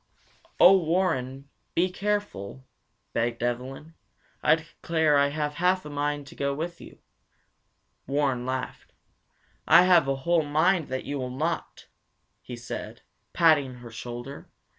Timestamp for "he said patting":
12.41-13.75